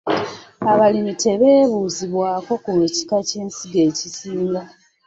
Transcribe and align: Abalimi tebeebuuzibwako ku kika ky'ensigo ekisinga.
Abalimi 0.71 1.13
tebeebuuzibwako 1.23 2.53
ku 2.63 2.69
kika 2.95 3.17
ky'ensigo 3.27 3.79
ekisinga. 3.89 4.61